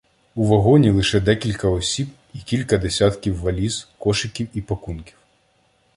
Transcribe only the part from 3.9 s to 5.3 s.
кошиків і пакунків.